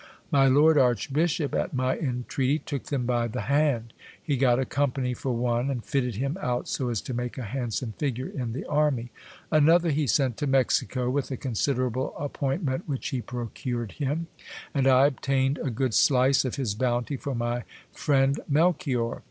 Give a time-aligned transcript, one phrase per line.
[0.31, 5.13] My lord archbishop, at my entreaty, took them by the hand He got a company
[5.13, 8.65] for one, and fitted him out so as to make a handsome figure in the
[8.65, 9.11] army.
[9.51, 14.25] Another he sent to Mexico, with a considerable appointment which he procured him;
[14.73, 19.19] and I obtained a good slice of his bounty for my friend Mel chior.